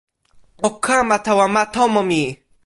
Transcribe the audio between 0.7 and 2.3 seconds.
kama tawa ma tomo mi.